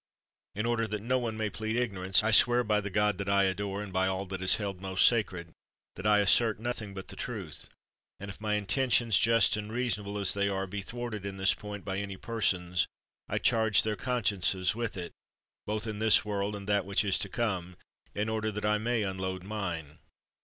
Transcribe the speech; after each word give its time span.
In 0.55 0.65
order 0.65 0.87
that 0.87 1.03
no 1.03 1.19
one 1.19 1.37
may 1.37 1.51
plead 1.51 1.75
ignorance, 1.75 2.23
I 2.23 2.31
swear 2.31 2.63
by 2.63 2.81
the 2.81 2.89
God 2.89 3.19
that 3.19 3.29
I 3.29 3.43
adore, 3.43 3.83
and 3.83 3.93
by 3.93 4.07
all 4.07 4.25
that 4.25 4.41
is 4.41 4.55
held 4.55 4.81
most 4.81 5.05
sacred, 5.07 5.53
that 5.95 6.07
I 6.07 6.21
assert 6.21 6.59
nothing 6.59 6.95
but 6.95 7.09
the 7.09 7.15
truth: 7.15 7.69
and 8.19 8.27
if 8.27 8.41
my 8.41 8.55
intentions, 8.55 9.19
just 9.19 9.55
and 9.55 9.71
reasonable 9.71 10.17
as 10.17 10.33
they 10.33 10.49
are, 10.49 10.65
be 10.65 10.81
thwarted 10.81 11.23
in 11.23 11.37
this 11.37 11.53
point 11.53 11.85
by 11.85 11.99
any 11.99 12.17
persons, 12.17 12.87
I 13.29 13.37
charge 13.37 13.83
their 13.83 13.95
consciences 13.95 14.73
with 14.73 14.97
it, 14.97 15.11
both 15.67 15.85
in 15.85 15.99
this 15.99 16.25
world 16.25 16.55
and 16.55 16.67
that 16.67 16.87
which 16.87 17.05
is 17.05 17.19
to 17.19 17.29
come, 17.29 17.75
in 18.15 18.27
order 18.27 18.51
that 18.53 18.65
I 18.65 18.79
may 18.79 19.03
unload 19.03 19.43
mine. 19.43 19.99